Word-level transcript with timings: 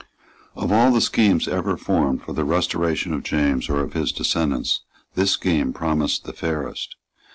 Of 0.55 0.71
all 0.71 0.91
the 0.91 0.99
schemes 0.99 1.47
ever 1.47 1.77
formed 1.77 2.23
for 2.23 2.33
the 2.33 2.43
restoration 2.43 3.13
of 3.13 3.21
James 3.21 3.69
or 3.69 3.81
of 3.81 3.93
his 3.93 4.11
descendants, 4.11 4.81
this 5.13 5.29
scheme 5.29 5.73
promised 5.73 6.23
the 6.23 6.33
fairest. 6.33 6.95